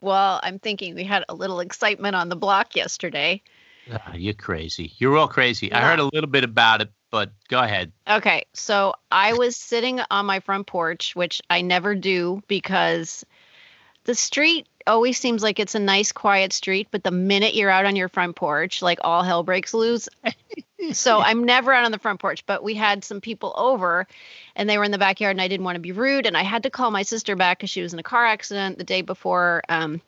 Well, 0.00 0.40
I'm 0.42 0.58
thinking 0.58 0.94
we 0.94 1.04
had 1.04 1.24
a 1.28 1.34
little 1.34 1.60
excitement 1.60 2.16
on 2.16 2.28
the 2.28 2.36
block 2.36 2.74
yesterday. 2.74 3.42
Ah, 3.92 4.14
you're 4.14 4.34
crazy. 4.34 4.92
You're 4.96 5.16
all 5.16 5.28
crazy. 5.28 5.72
I 5.72 5.82
heard 5.82 5.98
a 5.98 6.08
little 6.12 6.30
bit 6.30 6.44
about 6.44 6.80
it, 6.80 6.90
but 7.10 7.32
go 7.48 7.58
ahead. 7.60 7.92
Okay, 8.08 8.46
so 8.54 8.94
I 9.10 9.34
was 9.34 9.56
sitting 9.56 10.00
on 10.10 10.24
my 10.26 10.40
front 10.40 10.66
porch, 10.66 11.14
which 11.14 11.42
I 11.50 11.60
never 11.60 11.94
do 11.94 12.42
because 12.48 13.26
the 14.04 14.14
street 14.14 14.66
always 14.86 15.18
seems 15.18 15.42
like 15.42 15.58
it's 15.58 15.74
a 15.74 15.78
nice, 15.78 16.12
quiet 16.12 16.52
street, 16.52 16.88
but 16.90 17.04
the 17.04 17.10
minute 17.10 17.54
you're 17.54 17.70
out 17.70 17.84
on 17.84 17.96
your 17.96 18.08
front 18.08 18.36
porch, 18.36 18.80
like 18.80 18.98
all 19.02 19.22
hell 19.22 19.42
breaks 19.42 19.74
loose. 19.74 20.08
so 20.92 21.20
I'm 21.20 21.44
never 21.44 21.72
out 21.72 21.84
on 21.84 21.92
the 21.92 21.98
front 21.98 22.20
porch, 22.20 22.44
but 22.46 22.62
we 22.62 22.74
had 22.74 23.04
some 23.04 23.20
people 23.20 23.54
over 23.56 24.06
and 24.54 24.68
they 24.68 24.78
were 24.78 24.84
in 24.84 24.90
the 24.90 24.98
backyard 24.98 25.32
and 25.32 25.40
I 25.40 25.48
didn't 25.48 25.64
want 25.64 25.76
to 25.76 25.80
be 25.80 25.92
rude. 25.92 26.26
And 26.26 26.36
I 26.36 26.42
had 26.42 26.62
to 26.64 26.70
call 26.70 26.90
my 26.90 27.02
sister 27.02 27.36
back 27.36 27.58
because 27.58 27.70
she 27.70 27.82
was 27.82 27.92
in 27.92 27.98
a 27.98 28.04
car 28.04 28.24
accident 28.24 28.78
the 28.78 28.84
day 28.84 29.02
before. 29.02 29.62
Um, 29.68 30.00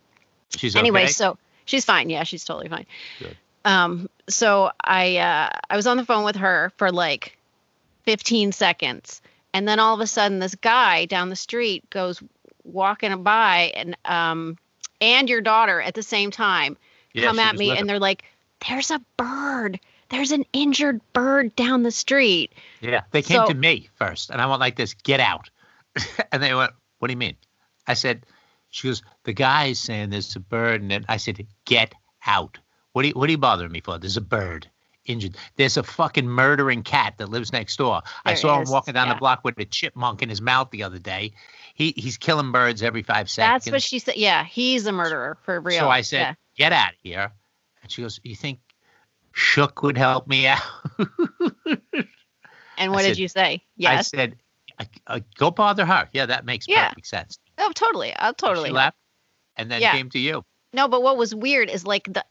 She's 0.56 0.77
anyway, 0.77 1.05
okay. 1.05 1.12
so 1.12 1.38
she's 1.64 1.84
fine. 1.84 2.11
Yeah, 2.11 2.25
she's 2.25 2.45
totally 2.45 2.69
fine. 2.69 2.87
Good. 3.19 3.37
Um, 3.64 4.09
so 4.28 4.70
I 4.83 5.19
uh, 5.19 5.51
I 5.69 5.77
was 5.77 5.87
on 5.87 5.97
the 5.97 6.05
phone 6.05 6.25
with 6.25 6.37
her 6.37 6.73
for 6.77 6.91
like 6.91 7.37
15 8.05 8.52
seconds, 8.52 9.23
and 9.52 9.69
then 9.69 9.78
all 9.78 9.95
of 9.95 10.00
a 10.00 10.06
sudden, 10.06 10.39
this 10.39 10.55
guy 10.55 11.05
down 11.05 11.28
the 11.28 11.37
street 11.37 11.89
goes 11.91 12.23
walking 12.64 13.23
by, 13.23 13.73
and 13.77 13.97
um, 14.05 14.59
and 15.00 15.28
your 15.28 15.41
daughter 15.41 15.80
at 15.80 15.95
the 15.95 16.02
same 16.02 16.30
time 16.30 16.77
Yeah, 17.12 17.27
come 17.27 17.39
at 17.39 17.56
me, 17.56 17.77
and 17.77 17.89
they're 17.89 17.98
like, 17.98 18.25
"There's 18.66 18.91
a 18.91 19.00
bird. 19.16 19.78
There's 20.10 20.32
an 20.32 20.45
injured 20.52 21.00
bird 21.12 21.56
down 21.56 21.82
the 21.82 21.91
street." 21.91 22.52
Yeah, 22.80 23.02
they 23.10 23.23
came 23.23 23.38
So- 23.38 23.48
to 23.48 23.55
me 23.55 23.88
first, 23.95 24.30
and 24.30 24.41
I 24.41 24.46
went 24.46 24.60
like 24.60 24.77
this, 24.77 24.95
"Get 24.95 25.20
out!" 25.20 25.50
and 26.33 26.42
they 26.42 26.55
went, 26.55 26.73
"What 26.98 27.09
do 27.09 27.12
you 27.12 27.19
mean?" 27.19 27.36
I 27.86 27.95
said, 27.95 28.24
"She 28.70 28.88
goes, 28.88 29.02
the 29.24 29.33
guy's 29.33 29.81
saying 29.81 30.11
there's 30.11 30.36
a 30.36 30.41
bird," 30.41 30.83
and 30.83 30.91
then 30.91 31.05
I 31.08 31.16
said, 31.16 31.47
"Get 31.64 31.94
out! 32.27 32.58
What 32.92 33.05
are 33.05 33.08
you, 33.08 33.14
what 33.14 33.28
are 33.28 33.33
you 33.33 33.38
bothering 33.38 33.72
me 33.72 33.81
for? 33.81 33.98
There's 33.98 34.16
a 34.16 34.20
bird 34.20 34.69
injured. 35.06 35.36
There's 35.56 35.77
a 35.77 35.83
fucking 35.83 36.28
murdering 36.28 36.83
cat 36.83 37.14
that 37.19 37.31
lives 37.31 37.53
next 37.53 37.77
door. 37.77 38.03
I 38.25 38.31
There 38.33 38.36
saw 38.36 38.61
him 38.61 38.69
walking 38.69 38.94
down 38.94 39.06
yeah. 39.08 39.14
the 39.14 39.19
block 39.19 39.41
with 39.44 39.58
a 39.58 39.64
chipmunk 39.64 40.22
in 40.22 40.28
his 40.28 40.41
mouth 40.42 40.70
the 40.70 40.83
other 40.83 40.98
day. 40.98 41.33
He 41.75 41.94
he's 41.97 42.19
killing 42.19 42.53
birds 42.53 42.83
every 42.83 43.03
five 43.03 43.31
seconds. 43.31 43.64
That's 43.64 43.72
what 43.72 43.83
she 43.83 43.98
said. 44.00 44.16
Yeah, 44.16 44.44
he's 44.44 44.86
a 44.86 44.92
murderer 44.92 45.38
for 45.42 45.61
real. 45.61 45.81
So 45.81 45.88
I 45.88 46.03
said, 46.03 46.20
Yeah. 46.20 46.34
"Get 46.56 46.72
out 46.72 46.91
of 46.92 46.98
here!" 47.03 47.33
And 47.83 47.91
she 47.91 48.03
goes, 48.03 48.20
"You 48.22 48.36
think 48.36 48.61
Shook 49.33 49.83
would 49.83 49.97
help 49.98 50.27
me 50.27 50.47
out?" 50.47 50.61
and 50.98 51.78
I 52.78 52.89
what 52.89 53.03
did 53.03 53.19
you 53.19 53.28
say? 53.28 53.55
I 53.55 53.61
Yes. 53.77 54.09
said, 54.09 54.37
I, 54.78 54.89
I, 55.06 55.22
"Go 55.37 55.50
bother 55.50 55.84
her." 55.84 56.09
Yeah, 56.12 56.27
that 56.27 56.45
makes 56.45 56.67
Yeah. 56.69 56.89
perfect 56.89 57.06
sense. 57.06 57.39
oh, 57.59 57.72
totally. 57.75 58.14
I'll 58.14 58.34
totally. 58.34 58.69
She 58.70 58.75
left, 58.75 58.97
and 59.56 59.70
then 59.70 59.81
Yeah. 59.83 59.92
came 59.92 60.11
to 60.11 60.19
you. 60.19 60.45
No, 60.72 60.87
but 60.89 61.03
what 61.03 61.17
was 61.17 61.34
weird 61.34 61.69
is 61.69 61.84
like 61.84 62.05
the 62.12 62.25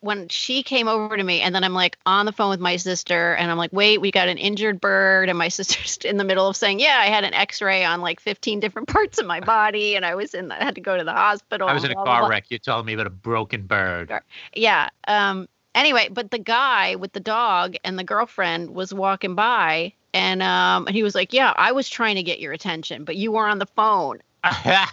when 0.00 0.28
she 0.28 0.62
came 0.62 0.88
over 0.88 1.16
to 1.16 1.22
me, 1.22 1.40
and 1.40 1.54
then 1.54 1.62
I'm 1.62 1.74
like 1.74 1.96
on 2.06 2.26
the 2.26 2.32
phone 2.32 2.50
with 2.50 2.58
my 2.60 2.76
sister, 2.76 3.34
and 3.34 3.50
I'm 3.50 3.58
like, 3.58 3.72
wait, 3.72 4.00
we 4.00 4.10
got 4.10 4.28
an 4.28 4.38
injured 4.38 4.80
bird, 4.80 5.28
and 5.28 5.36
my 5.38 5.48
sister's 5.48 5.98
in 6.04 6.16
the 6.16 6.24
middle 6.24 6.48
of 6.48 6.56
saying, 6.56 6.80
yeah, 6.80 6.98
I 7.00 7.06
had 7.06 7.24
an 7.24 7.34
X-ray 7.34 7.84
on 7.84 8.00
like 8.00 8.18
15 8.20 8.60
different 8.60 8.88
parts 8.96 9.18
of 9.18 9.26
my 9.26 9.40
body, 9.40 9.94
and 9.94 10.04
I 10.04 10.14
was 10.14 10.34
in, 10.34 10.48
the, 10.48 10.60
I 10.60 10.64
had 10.64 10.74
to 10.76 10.80
go 10.80 10.96
to 10.96 11.04
the 11.04 11.12
hospital. 11.12 11.68
I 11.68 11.74
was 11.74 11.84
in 11.84 11.90
a 11.90 11.94
blah, 11.94 12.04
car 12.04 12.20
blah. 12.20 12.28
wreck. 12.28 12.46
You're 12.50 12.58
telling 12.60 12.86
me 12.86 12.94
about 12.94 13.06
a 13.06 13.10
broken 13.10 13.66
bird. 13.66 14.12
Yeah. 14.54 14.88
Um. 15.06 15.48
Anyway, 15.74 16.08
but 16.10 16.30
the 16.30 16.38
guy 16.38 16.96
with 16.96 17.12
the 17.12 17.20
dog 17.20 17.76
and 17.84 17.98
the 17.98 18.04
girlfriend 18.04 18.70
was 18.70 18.92
walking 18.92 19.34
by, 19.34 19.92
and 20.12 20.42
um, 20.42 20.86
and 20.86 20.94
he 20.94 21.02
was 21.02 21.14
like, 21.14 21.32
yeah, 21.32 21.52
I 21.56 21.72
was 21.72 21.88
trying 21.88 22.16
to 22.16 22.22
get 22.22 22.40
your 22.40 22.52
attention, 22.52 23.04
but 23.04 23.16
you 23.16 23.32
were 23.32 23.46
on 23.46 23.58
the 23.58 23.66
phone. 23.66 24.20
yeah, 24.64 24.86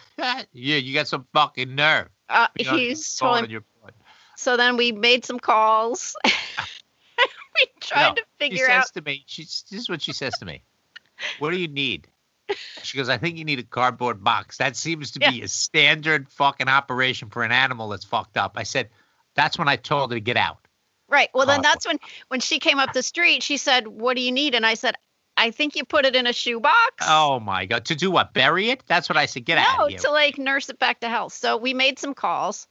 you 0.53 0.93
got 0.93 1.07
some 1.07 1.25
fucking 1.33 1.75
nerve. 1.75 2.07
Uh, 2.29 2.47
Being 2.55 2.69
on 2.69 2.75
your 2.75 2.87
he's 2.89 3.15
totally 3.15 3.41
on 3.43 3.49
your 3.49 3.63
phone. 3.81 3.91
So 4.37 4.55
then 4.55 4.77
we 4.77 4.91
made 4.91 5.25
some 5.25 5.39
calls. 5.39 6.15
we 6.25 7.67
tried 7.81 8.09
No, 8.09 8.15
to 8.15 8.21
She 8.21 8.49
figure 8.49 8.65
says 8.67 8.69
out. 8.69 8.93
to 8.93 9.01
me, 9.01 9.23
she's, 9.25 9.65
this 9.69 9.81
is 9.81 9.89
what 9.89 10.01
she 10.01 10.13
says 10.13 10.37
to 10.37 10.45
me. 10.45 10.63
What 11.39 11.51
do 11.51 11.57
you 11.57 11.67
need? 11.67 12.07
She 12.83 12.97
goes, 12.97 13.09
I 13.09 13.17
think 13.17 13.37
you 13.37 13.43
need 13.43 13.59
a 13.59 13.63
cardboard 13.63 14.23
box. 14.23 14.57
That 14.57 14.75
seems 14.77 15.11
to 15.11 15.19
be 15.19 15.41
a 15.41 15.47
standard 15.47 16.29
fucking 16.29 16.67
operation 16.69 17.29
for 17.29 17.43
an 17.43 17.51
animal 17.51 17.89
that's 17.89 18.05
fucked 18.05 18.37
up. 18.37 18.53
I 18.55 18.63
said, 18.63 18.89
that's 19.35 19.57
when 19.57 19.67
I 19.67 19.75
told 19.75 20.11
her 20.11 20.15
to 20.15 20.21
get 20.21 20.37
out. 20.37 20.67
Right. 21.09 21.29
Well, 21.33 21.47
then 21.47 21.61
that's 21.61 21.87
when 21.87 21.99
when 22.27 22.39
she 22.39 22.59
came 22.59 22.79
up 22.79 22.93
the 22.93 23.03
street. 23.03 23.41
She 23.41 23.57
said, 23.57 23.87
"What 23.87 24.15
do 24.15 24.21
you 24.21 24.31
need?" 24.31 24.53
And 24.53 24.65
I 24.65 24.75
said, 24.75 24.95
"I 25.37 25.51
think 25.51 25.75
you 25.75 25.83
put 25.83 26.05
it 26.05 26.15
in 26.15 26.27
a 26.27 26.33
shoebox." 26.33 27.05
Oh 27.07 27.39
my 27.39 27.65
God. 27.65 27.85
To 27.85 27.95
do 27.95 28.11
what? 28.11 28.33
Bury 28.33 28.69
it? 28.69 28.83
That's 28.87 29.09
what 29.09 29.17
I 29.17 29.25
said. 29.25 29.45
Get 29.45 29.57
out 29.57 29.77
no, 29.79 29.85
of 29.85 29.89
here. 29.89 29.99
to 29.99 30.11
like 30.11 30.37
nurse 30.37 30.69
it 30.69 30.77
back 30.77 30.99
to 30.99 31.09
health. 31.09 31.33
So 31.33 31.57
we 31.57 31.73
made 31.73 31.97
some 31.97 32.13
calls. 32.13 32.67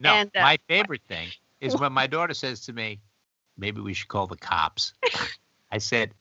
No, 0.00 0.14
And, 0.14 0.30
uh, 0.36 0.42
my 0.42 0.58
favorite 0.68 1.02
thing 1.08 1.28
is 1.60 1.76
when 1.80 1.92
my 1.92 2.06
daughter 2.06 2.34
says 2.34 2.60
to 2.62 2.72
me, 2.72 3.00
maybe 3.56 3.80
we 3.80 3.94
should 3.94 4.08
call 4.08 4.26
the 4.26 4.36
cops. 4.36 4.92
I 5.70 5.78
said, 5.78 6.14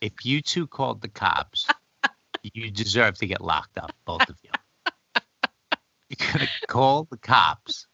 if 0.00 0.12
you 0.24 0.40
two 0.40 0.66
called 0.66 1.00
the 1.00 1.08
cops, 1.08 1.66
you 2.42 2.70
deserve 2.70 3.16
to 3.18 3.26
get 3.26 3.40
locked 3.40 3.78
up, 3.78 3.92
both 4.04 4.28
of 4.28 4.36
you. 4.42 4.50
You're 6.08 6.32
going 6.32 6.46
to 6.46 6.66
call 6.66 7.04
the 7.10 7.16
cops. 7.16 7.86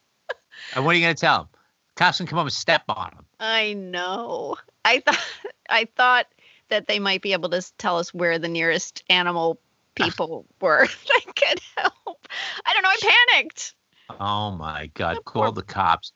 And 0.75 0.85
what 0.85 0.91
are 0.91 0.97
you 0.99 1.05
going 1.05 1.15
to 1.15 1.19
tell 1.19 1.37
them? 1.39 1.47
Cops 1.95 2.17
can 2.17 2.27
come 2.27 2.39
up 2.39 2.45
and 2.45 2.53
step 2.53 2.83
on 2.89 3.11
them. 3.15 3.25
I 3.39 3.73
know. 3.73 4.57
I 4.83 4.99
thought 4.99 5.23
I 5.69 5.87
thought 5.95 6.27
that 6.69 6.87
they 6.87 6.99
might 6.99 7.21
be 7.21 7.33
able 7.33 7.49
to 7.49 7.61
tell 7.77 7.99
us 7.99 8.13
where 8.13 8.39
the 8.39 8.47
nearest 8.47 9.03
animal 9.09 9.59
people 9.95 10.45
were 10.59 10.87
that 11.07 11.35
could 11.35 11.59
help. 11.77 12.27
I 12.65 12.73
don't 12.73 12.83
know. 12.83 12.89
I 12.89 13.25
panicked. 13.31 13.75
Oh 14.19 14.51
my 14.51 14.87
God, 14.95 15.17
Of 15.17 15.25
call 15.25 15.43
course. 15.43 15.55
the 15.55 15.61
cops. 15.63 16.11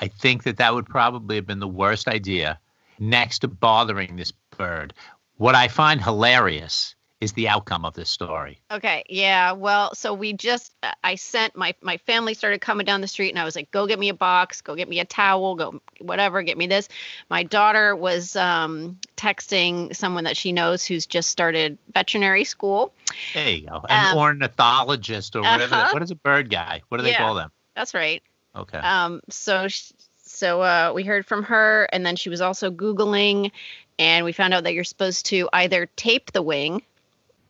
I 0.00 0.08
think 0.08 0.44
that 0.44 0.58
that 0.58 0.74
would 0.74 0.86
probably 0.86 1.36
have 1.36 1.46
been 1.46 1.60
the 1.60 1.68
worst 1.68 2.08
idea 2.08 2.58
next 2.98 3.40
to 3.40 3.48
bothering 3.48 4.16
this 4.16 4.32
bird. 4.56 4.94
What 5.36 5.54
I 5.54 5.68
find 5.68 6.00
hilarious 6.02 6.94
is 7.22 7.32
the 7.34 7.48
outcome 7.48 7.84
of 7.84 7.94
this 7.94 8.10
story. 8.10 8.58
Okay. 8.70 9.04
Yeah. 9.08 9.52
Well, 9.52 9.94
so 9.94 10.12
we 10.12 10.32
just 10.32 10.72
uh, 10.82 10.90
I 11.04 11.14
sent 11.14 11.54
my 11.56 11.72
my 11.80 11.96
family 11.98 12.34
started 12.34 12.60
coming 12.60 12.84
down 12.84 13.00
the 13.00 13.06
street 13.06 13.30
and 13.30 13.38
I 13.38 13.44
was 13.44 13.54
like, 13.54 13.70
"Go 13.70 13.86
get 13.86 13.98
me 13.98 14.08
a 14.08 14.14
box, 14.14 14.60
go 14.60 14.74
get 14.74 14.88
me 14.88 14.98
a 14.98 15.04
towel, 15.04 15.54
go 15.54 15.80
whatever, 16.00 16.42
get 16.42 16.58
me 16.58 16.66
this." 16.66 16.88
My 17.30 17.44
daughter 17.44 17.94
was 17.94 18.34
um 18.34 18.98
texting 19.16 19.94
someone 19.94 20.24
that 20.24 20.36
she 20.36 20.50
knows 20.50 20.84
who's 20.84 21.06
just 21.06 21.30
started 21.30 21.78
veterinary 21.94 22.42
school. 22.42 22.92
There 23.34 23.48
you 23.50 23.68
go. 23.68 23.84
An 23.88 24.12
Um, 24.12 24.18
ornithologist 24.18 25.36
or 25.36 25.42
whatever. 25.42 25.76
uh-huh. 25.76 25.90
What 25.92 26.02
is 26.02 26.10
a 26.10 26.16
bird 26.16 26.50
guy? 26.50 26.82
What 26.88 26.98
do 26.98 27.04
they 27.04 27.10
Yeah. 27.10 27.18
call 27.18 27.36
them? 27.36 27.52
That's 27.76 27.94
right. 27.94 28.20
Okay. 28.56 28.78
Um 28.78 29.20
so 29.30 29.68
sh- 29.68 29.92
so 30.24 30.60
uh 30.60 30.92
we 30.92 31.04
heard 31.04 31.24
from 31.24 31.44
her 31.44 31.88
and 31.92 32.04
then 32.04 32.16
she 32.16 32.30
was 32.30 32.40
also 32.40 32.70
googling 32.70 33.52
and 33.98 34.24
we 34.24 34.32
found 34.32 34.54
out 34.54 34.64
that 34.64 34.74
you're 34.74 34.82
supposed 34.82 35.26
to 35.26 35.48
either 35.52 35.86
tape 35.94 36.32
the 36.32 36.42
wing 36.42 36.82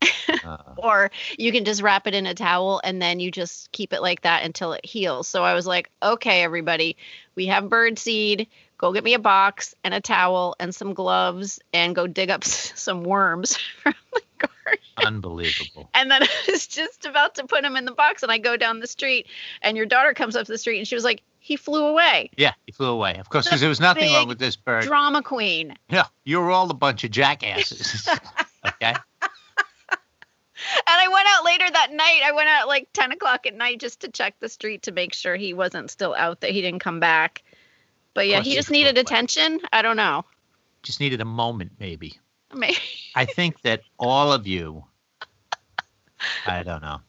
Uh, 0.44 0.56
or 0.78 1.10
you 1.38 1.52
can 1.52 1.64
just 1.64 1.82
wrap 1.82 2.08
it 2.08 2.14
in 2.14 2.26
a 2.26 2.34
towel 2.34 2.80
and 2.82 3.00
then 3.00 3.20
you 3.20 3.30
just 3.30 3.70
keep 3.70 3.92
it 3.92 4.02
like 4.02 4.22
that 4.22 4.42
until 4.42 4.72
it 4.72 4.84
heals. 4.84 5.28
So 5.28 5.44
I 5.44 5.54
was 5.54 5.68
like, 5.68 5.88
okay, 6.02 6.42
everybody, 6.42 6.96
we 7.36 7.46
have 7.46 7.68
bird 7.68 7.96
seed. 7.96 8.48
Go 8.78 8.92
get 8.92 9.04
me 9.04 9.14
a 9.14 9.20
box 9.20 9.72
and 9.84 9.94
a 9.94 10.00
towel 10.00 10.56
and 10.58 10.74
some 10.74 10.94
gloves 10.94 11.60
and 11.72 11.94
go 11.94 12.08
dig 12.08 12.28
up 12.30 12.42
s- 12.44 12.72
some 12.80 13.04
worms 13.04 13.56
from 13.82 13.94
the 14.14 14.20
garden. 14.38 14.82
unbelievable. 15.06 15.88
And 15.94 16.10
then 16.10 16.24
I 16.24 16.28
was 16.50 16.66
just 16.66 17.04
about 17.06 17.36
to 17.36 17.46
put 17.46 17.62
them 17.62 17.76
in 17.76 17.84
the 17.84 17.92
box 17.92 18.24
and 18.24 18.32
I 18.32 18.38
go 18.38 18.56
down 18.56 18.80
the 18.80 18.88
street 18.88 19.28
and 19.60 19.76
your 19.76 19.86
daughter 19.86 20.14
comes 20.14 20.34
up 20.34 20.48
the 20.48 20.58
street 20.58 20.78
and 20.78 20.88
she 20.88 20.96
was 20.96 21.04
like, 21.04 21.22
he 21.38 21.54
flew 21.56 21.86
away. 21.86 22.30
Yeah, 22.36 22.52
he 22.66 22.72
flew 22.72 22.88
away. 22.88 23.16
Of 23.18 23.28
course, 23.28 23.44
because 23.46 23.60
there 23.60 23.68
was 23.68 23.80
nothing 23.80 24.12
wrong 24.12 24.26
with 24.28 24.38
this 24.40 24.56
bird. 24.56 24.82
Drama 24.84 25.22
queen. 25.22 25.76
Yeah, 25.88 26.06
you're 26.24 26.50
all 26.50 26.68
a 26.70 26.74
bunch 26.74 27.04
of 27.04 27.10
jackasses. 27.12 28.08
okay. 28.66 28.94
And 30.74 31.00
I 31.00 31.08
went 31.08 31.26
out 31.28 31.44
later 31.44 31.70
that 31.70 31.92
night. 31.92 32.20
I 32.24 32.32
went 32.32 32.48
out 32.48 32.68
like 32.68 32.88
10 32.92 33.12
o'clock 33.12 33.46
at 33.46 33.54
night 33.54 33.80
just 33.80 34.00
to 34.00 34.08
check 34.08 34.34
the 34.40 34.48
street 34.48 34.82
to 34.82 34.92
make 34.92 35.14
sure 35.14 35.36
he 35.36 35.54
wasn't 35.54 35.90
still 35.90 36.14
out 36.14 36.40
that 36.40 36.50
He 36.50 36.60
didn't 36.62 36.80
come 36.80 37.00
back. 37.00 37.42
But 38.14 38.28
yeah, 38.28 38.40
he 38.40 38.50
he 38.50 38.56
just 38.56 38.70
needed 38.70 38.98
attention. 38.98 39.60
I 39.72 39.82
don't 39.82 39.96
know. 39.96 40.24
Just 40.82 41.00
needed 41.00 41.20
a 41.20 41.24
moment, 41.24 41.72
maybe. 41.78 42.18
Maybe. 42.54 42.76
I 43.14 43.24
think 43.24 43.60
that 43.62 43.82
all 43.98 44.32
of 44.32 44.46
you, 44.46 44.84
I 46.46 46.62
don't 46.62 46.82
know. 46.82 47.00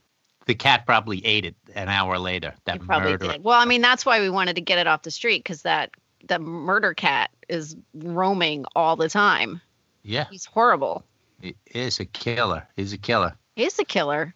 The 0.46 0.56
cat 0.56 0.86
probably 0.86 1.26
ate 1.26 1.46
it 1.46 1.56
an 1.74 1.88
hour 1.90 2.18
later. 2.20 2.52
He 2.52 2.62
That 2.66 2.82
probably 2.82 3.12
murderer. 3.12 3.32
did. 3.34 3.44
Well, 3.44 3.60
I 3.60 3.66
mean, 3.66 3.82
that's 3.82 4.06
why 4.06 4.20
we 4.20 4.30
wanted 4.30 4.56
to 4.56 4.62
get 4.62 4.78
it 4.78 4.88
off 4.88 5.04
the 5.04 5.12
street 5.12 5.40
because 5.44 5.62
that 5.62 5.92
the 6.28 6.40
murder 6.40 6.94
cat 6.94 7.32
is 7.48 7.76
roaming 7.94 8.66
all 8.76 8.96
the 8.96 9.10
time. 9.10 9.62
Yeah, 10.04 10.26
He's 10.30 10.46
horrible. 10.46 11.06
he 11.42 11.56
is 11.68 12.00
a 12.02 12.06
killer. 12.06 12.68
He's 12.76 12.92
a 12.92 12.98
killer. 12.98 13.38
He's 13.56 13.78
a 13.80 13.86
killer. 13.86 14.34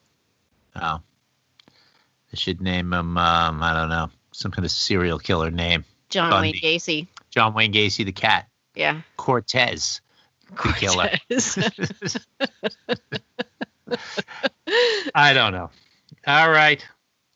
Oh, 0.75 0.99
they 2.31 2.37
should 2.37 2.61
name 2.61 2.93
him. 2.93 3.17
Um, 3.17 3.63
I 3.63 3.73
don't 3.73 3.89
know, 3.89 4.09
some 4.31 4.51
kind 4.51 4.65
of 4.65 4.71
serial 4.71 5.19
killer 5.19 5.51
name. 5.51 5.83
John 6.09 6.29
Bundy. 6.31 6.59
Wayne 6.63 6.79
Gacy. 6.79 7.07
John 7.31 7.53
Wayne 7.53 7.73
Gacy, 7.73 8.05
the 8.05 8.11
cat. 8.11 8.47
Yeah. 8.75 9.01
Cortez, 9.17 10.01
the 10.63 10.73
killer. 10.77 11.09
I 15.15 15.33
don't 15.33 15.53
know. 15.53 15.69
All 16.25 16.49
right. 16.49 16.85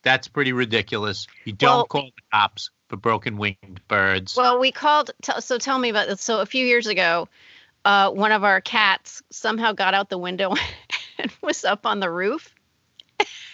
That's 0.04 0.28
pretty 0.28 0.54
ridiculous. 0.54 1.28
You 1.46 1.54
don't 1.54 1.76
Well- 1.78 1.86
call 1.86 2.06
the 2.16 2.22
cops 2.34 2.70
for 2.90 2.98
broken 2.98 3.38
winged 3.38 3.82
birds. 3.88 4.36
Well, 4.36 4.60
we 4.60 4.72
called. 4.72 5.12
T- 5.22 5.40
so 5.40 5.58
tell 5.58 5.78
me 5.78 5.90
about 5.90 6.08
this. 6.08 6.22
So 6.22 6.42
a 6.42 6.46
few 6.46 6.66
years 6.66 6.88
ago, 6.88 7.28
uh, 7.86 8.10
one 8.12 8.32
of 8.32 8.44
our 8.44 8.62
cats 8.62 9.22
somehow 9.32 9.74
got 9.74 9.94
out 9.94 10.10
the 10.10 10.18
window 10.18 10.56
and 11.22 11.32
was 11.42 11.64
up 11.64 11.86
on 11.86 12.00
the 12.00 12.10
roof. 12.10 12.54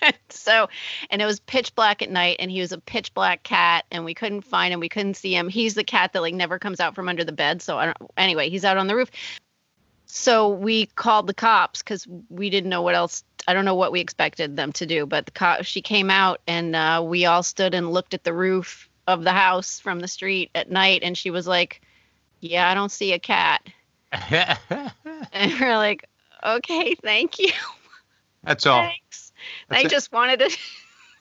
so, 0.29 0.69
and 1.09 1.21
it 1.21 1.25
was 1.25 1.39
pitch 1.41 1.75
black 1.75 2.01
at 2.01 2.09
night, 2.09 2.37
and 2.39 2.49
he 2.49 2.61
was 2.61 2.71
a 2.71 2.77
pitch 2.77 3.13
black 3.13 3.43
cat, 3.43 3.85
and 3.91 4.05
we 4.05 4.13
couldn't 4.13 4.41
find 4.41 4.73
him. 4.73 4.79
We 4.79 4.89
couldn't 4.89 5.15
see 5.15 5.35
him. 5.35 5.49
He's 5.49 5.75
the 5.75 5.83
cat 5.83 6.13
that 6.13 6.21
like 6.21 6.33
never 6.33 6.59
comes 6.59 6.79
out 6.79 6.95
from 6.95 7.09
under 7.09 7.23
the 7.23 7.31
bed. 7.31 7.61
So 7.61 7.77
I 7.77 7.85
don't. 7.85 7.97
Anyway, 8.17 8.49
he's 8.49 8.65
out 8.65 8.77
on 8.77 8.87
the 8.87 8.95
roof. 8.95 9.11
So 10.05 10.47
we 10.49 10.85
called 10.85 11.27
the 11.27 11.33
cops 11.33 11.83
because 11.83 12.07
we 12.29 12.49
didn't 12.49 12.69
know 12.69 12.81
what 12.81 12.95
else. 12.95 13.23
I 13.47 13.53
don't 13.53 13.65
know 13.65 13.75
what 13.75 13.91
we 13.91 13.99
expected 13.99 14.55
them 14.55 14.71
to 14.73 14.85
do, 14.85 15.05
but 15.05 15.25
the 15.25 15.31
cop 15.31 15.63
she 15.63 15.81
came 15.81 16.09
out 16.09 16.41
and 16.47 16.75
uh, 16.75 17.03
we 17.05 17.25
all 17.25 17.43
stood 17.43 17.73
and 17.73 17.91
looked 17.91 18.13
at 18.13 18.23
the 18.23 18.33
roof 18.33 18.89
of 19.05 19.23
the 19.23 19.31
house 19.31 19.79
from 19.79 19.99
the 19.99 20.07
street 20.07 20.49
at 20.55 20.71
night, 20.71 21.01
and 21.03 21.17
she 21.17 21.29
was 21.29 21.47
like, 21.47 21.81
"Yeah, 22.39 22.69
I 22.69 22.73
don't 22.73 22.91
see 22.91 23.13
a 23.13 23.19
cat," 23.19 23.61
and 24.31 25.59
we're 25.59 25.77
like, 25.77 26.07
"Okay, 26.47 26.95
thank 26.95 27.39
you, 27.39 27.51
That's 28.43 28.65
all. 28.65 28.83
thanks." 28.83 29.31
That's 29.69 29.81
they 29.81 29.87
it. 29.87 29.91
just 29.91 30.11
wanted 30.11 30.39
to, 30.39 30.45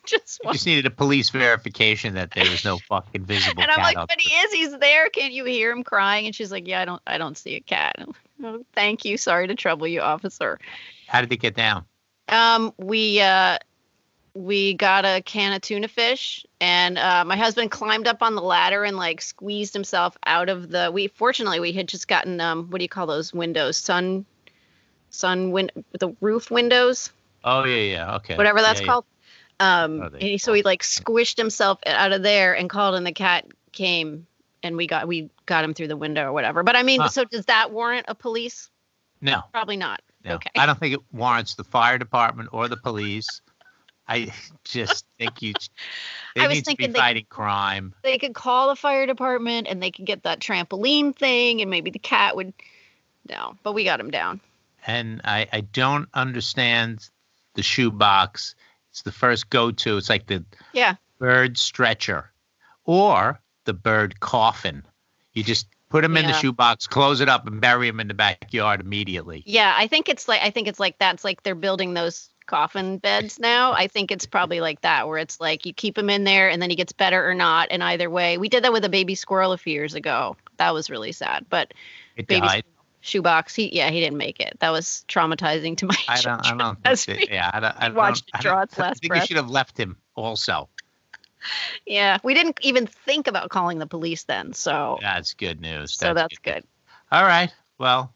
just 0.06 0.40
You 0.42 0.46
want. 0.46 0.54
just 0.54 0.66
needed 0.66 0.86
a 0.86 0.90
police 0.90 1.30
verification 1.30 2.14
that 2.14 2.30
there 2.30 2.48
was 2.50 2.64
no 2.64 2.78
fucking 2.88 3.24
visible 3.24 3.62
cat. 3.62 3.70
And 3.70 3.80
I'm 3.80 3.94
like, 3.94 4.08
but 4.08 4.20
he 4.20 4.32
is. 4.32 4.52
He's 4.52 4.78
there. 4.78 5.08
Can't 5.10 5.32
you 5.32 5.44
hear 5.44 5.70
him 5.70 5.84
crying? 5.84 6.26
And 6.26 6.34
she's 6.34 6.50
like, 6.52 6.66
Yeah, 6.66 6.80
I 6.80 6.84
don't. 6.84 7.02
I 7.06 7.18
don't 7.18 7.36
see 7.36 7.56
a 7.56 7.60
cat. 7.60 7.96
Like, 7.98 8.08
"Oh, 8.42 8.64
thank 8.72 9.04
you. 9.04 9.16
Sorry 9.18 9.46
to 9.48 9.54
trouble 9.54 9.86
you, 9.86 10.00
officer. 10.00 10.58
How 11.08 11.20
did 11.20 11.32
it 11.32 11.36
get 11.38 11.54
down? 11.54 11.84
Um, 12.28 12.72
we 12.78 13.20
uh, 13.20 13.58
we 14.34 14.74
got 14.74 15.04
a 15.04 15.22
can 15.22 15.52
of 15.52 15.62
tuna 15.62 15.88
fish, 15.88 16.44
and 16.60 16.98
uh, 16.98 17.24
my 17.24 17.36
husband 17.36 17.70
climbed 17.70 18.06
up 18.08 18.22
on 18.22 18.34
the 18.34 18.42
ladder 18.42 18.84
and 18.84 18.96
like 18.96 19.20
squeezed 19.22 19.72
himself 19.72 20.16
out 20.26 20.48
of 20.48 20.68
the. 20.70 20.90
We 20.92 21.08
fortunately 21.08 21.60
we 21.60 21.72
had 21.72 21.88
just 21.88 22.08
gotten 22.08 22.40
um, 22.40 22.70
what 22.70 22.78
do 22.78 22.84
you 22.84 22.88
call 22.88 23.06
those 23.06 23.32
windows? 23.32 23.76
Sun, 23.76 24.24
sun 25.10 25.50
win 25.50 25.70
the 25.98 26.14
roof 26.20 26.50
windows, 26.50 27.10
Oh 27.44 27.64
yeah, 27.64 27.76
yeah, 27.76 28.14
okay. 28.16 28.36
whatever 28.36 28.60
that's 28.60 28.80
Yeah, 28.80 28.86
yeah. 28.86 28.92
called. 28.92 29.04
Um, 29.58 29.98
What 29.98 30.06
are 30.06 30.10
they 30.10 30.18
and 30.18 30.28
he, 30.30 30.38
so 30.38 30.52
he 30.52 30.62
like 30.62 30.82
squished 30.82 31.36
himself 31.38 31.78
out 31.86 32.12
of 32.12 32.22
there 32.22 32.54
and 32.56 32.68
called, 32.68 32.94
and 32.94 33.06
the 33.06 33.12
cat 33.12 33.46
came, 33.72 34.26
and 34.62 34.76
we 34.76 34.86
got 34.86 35.08
we 35.08 35.30
got 35.46 35.64
him 35.64 35.72
through 35.74 35.88
the 35.88 35.96
window 35.96 36.24
or 36.28 36.32
whatever. 36.32 36.62
But 36.62 36.76
I 36.76 36.82
mean, 36.82 37.00
Huh. 37.00 37.08
so 37.08 37.24
does 37.24 37.46
that 37.46 37.70
warrant 37.70 38.06
a 38.08 38.14
police? 38.14 38.68
No, 39.20 39.42
Probably 39.52 39.76
not. 39.76 40.02
no. 40.24 40.34
Okay. 40.34 40.50
I 40.56 40.66
don't 40.66 40.78
think 40.78 40.92
it 40.94 41.00
warrants 41.12 41.54
the 41.54 41.64
fire 41.64 41.96
department 41.98 42.50
or 42.52 42.68
the 42.68 42.76
police. 42.76 43.40
I 44.06 44.30
just 44.64 45.06
think 45.18 45.40
you. 45.42 45.54
They 46.34 46.42
I 46.42 46.48
was 46.48 46.56
need 46.58 46.64
to 46.66 46.70
be 46.76 46.76
thinking 46.76 46.92
they- 46.92 46.98
fighting 46.98 47.26
crime. 47.30 47.94
they 48.02 48.18
could 48.18 48.34
call 48.34 48.68
the 48.68 48.76
fire 48.76 49.06
department 49.06 49.68
and 49.68 49.82
they 49.82 49.90
could 49.90 50.04
get 50.04 50.24
that 50.24 50.38
trampoline 50.38 51.16
thing 51.16 51.62
and 51.62 51.70
maybe 51.70 51.90
the 51.90 51.98
cat 51.98 52.36
would 52.36 52.52
no 53.28 53.56
but 53.62 53.72
we 53.72 53.84
got 53.84 53.98
him 53.98 54.10
down 54.10 54.38
and 54.86 55.20
I, 55.24 55.48
I 55.52 55.60
don't 55.62 56.08
understand 56.14 57.08
the 57.54 57.62
shoebox. 57.62 58.54
It's 58.90 59.02
the 59.02 59.12
first 59.12 59.50
go 59.50 59.70
to. 59.70 59.96
It's 59.96 60.08
like 60.08 60.26
the 60.26 60.44
yeah 60.72 60.94
bird 61.18 61.58
stretcher 61.58 62.30
or 62.84 63.40
the 63.64 63.72
bird 63.74 64.20
coffin. 64.20 64.82
You 65.32 65.42
just 65.42 65.66
put 65.88 66.04
him 66.04 66.16
in 66.16 66.24
the 66.26 66.32
Yeah. 66.32 66.38
shoebox, 66.38 66.86
close 66.86 67.20
it 67.20 67.28
up, 67.28 67.46
and 67.46 67.60
bury 67.60 67.88
him 67.88 68.00
in 68.00 68.08
the 68.08 68.14
backyard 68.14 68.80
immediately. 68.80 69.42
yeah 69.46 69.74
i 69.76 69.86
think 69.86 70.08
it's 70.08 70.28
like 70.28 70.40
i 70.42 70.50
think 70.50 70.66
it's 70.68 70.80
like 70.80 70.98
that's 70.98 71.24
like 71.24 71.42
they're 71.42 71.54
building 71.54 71.94
those 71.94 72.28
coffin 72.46 72.98
beds 72.98 73.38
now 73.40 73.72
i 73.72 73.88
think 73.88 74.12
it's 74.12 74.24
probably 74.26 74.60
like 74.60 74.80
that 74.82 75.08
where 75.08 75.18
it's 75.18 75.40
like 75.40 75.66
you 75.66 75.72
keep 75.72 75.98
him 75.98 76.08
in 76.08 76.22
there 76.24 76.48
and 76.48 76.62
then 76.62 76.70
he 76.70 76.76
gets 76.76 76.92
better 76.92 77.28
or 77.28 77.34
not 77.34 77.66
and 77.72 77.82
either 77.82 78.08
way 78.08 78.38
we 78.38 78.48
did 78.48 78.62
that 78.62 78.72
with 78.72 78.84
a 78.84 78.88
baby 78.88 79.16
squirrel 79.16 79.50
a 79.52 79.58
few 79.58 79.72
years 79.72 79.94
ago 79.94 80.36
that 80.56 80.72
was 80.72 80.88
really 80.88 81.10
sad 81.10 81.44
but 81.50 81.74
It 82.16 82.28
baby 82.28 82.46
died. 82.46 82.64
Shoebox 83.06 83.54
he 83.54 83.74
yeah 83.74 83.90
he 83.90 84.00
didn't 84.00 84.18
make 84.18 84.40
it 84.40 84.56
that 84.60 84.70
was 84.70 85.04
traumatizing 85.08 85.76
to 85.76 85.86
my 85.86 85.94
I 86.08 86.20
don't. 86.20 86.44
I 86.46 86.56
don't. 86.56 86.78
we- 87.08 87.26
yeah. 87.30 87.50
I 87.52 87.60
don't. 87.60 87.74
I 87.78 87.86
don't, 87.88 87.94
watched 87.96 88.24
it 88.28 88.38
I 88.38 88.42
draw 88.42 88.54
don't- 88.56 88.64
its 88.64 88.78
last 88.78 88.90
I 88.90 88.94
think 89.00 89.08
breath. 89.10 89.22
you 89.22 89.26
should 89.28 89.36
have 89.36 89.50
left 89.50 89.78
him 89.78 89.96
also. 90.14 90.68
yeah 91.86 92.18
we 92.24 92.34
didn't 92.34 92.58
even 92.62 92.86
think 92.86 93.26
about 93.26 93.50
calling 93.50 93.78
the 93.78 93.86
police 93.86 94.24
then 94.24 94.52
so 94.52 94.98
That's 95.00 95.34
good 95.34 95.60
news. 95.60 95.94
so 95.94 96.14
that's 96.14 96.38
good 96.38 96.64
All 97.12 97.22
right. 97.24 97.52
Well, 97.78 98.12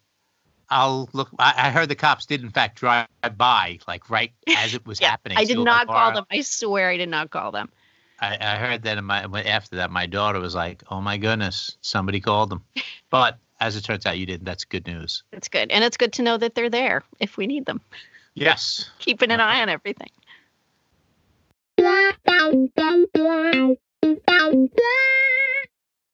I'll 0.68 1.08
look. 1.12 1.28
I, 1.38 1.52
I 1.56 1.70
heard 1.70 1.88
the 1.88 1.94
cops 1.96 2.26
did 2.26 2.42
in 2.42 2.50
fact 2.50 2.78
drive 2.78 3.06
by, 3.36 3.78
like 3.86 4.08
right 4.10 4.32
as 4.56 4.74
it 4.74 4.86
was 4.86 5.00
Yeah, 5.00 5.10
happening. 5.10 5.36
I 5.38 5.44
did 5.44 5.56
So 5.56 5.64
not 5.64 5.86
call 5.86 6.12
them. 6.12 6.24
I 6.30 6.40
swear 6.40 6.88
I 6.90 6.96
did 6.96 7.08
not 7.08 7.30
call 7.30 7.50
them. 7.52 7.68
I, 8.20 8.36
I 8.40 8.56
heard 8.56 8.82
that 8.82 8.98
in 8.98 9.04
my 9.04 9.22
after 9.44 9.76
that, 9.76 9.90
my 9.90 10.06
daughter 10.06 10.38
was 10.40 10.54
like, 10.54 10.82
"Oh 10.90 11.00
my 11.00 11.16
goodness, 11.18 11.76
somebody 11.80 12.20
called 12.20 12.50
them." 12.50 12.62
But 13.10 13.38
as 13.60 13.76
it 13.76 13.82
turns 13.82 14.06
out, 14.06 14.18
you 14.18 14.26
didn't. 14.26 14.44
That's 14.44 14.64
good 14.64 14.86
news. 14.86 15.22
It's 15.32 15.48
good. 15.48 15.70
And 15.70 15.84
it's 15.84 15.96
good 15.96 16.12
to 16.14 16.22
know 16.22 16.36
that 16.38 16.54
they're 16.54 16.70
there 16.70 17.04
if 17.20 17.36
we 17.36 17.46
need 17.46 17.66
them. 17.66 17.80
Yes. 18.34 18.90
Keeping 18.98 19.30
an 19.30 19.40
eye 19.40 19.60
on 19.60 19.68
everything. 19.68 20.10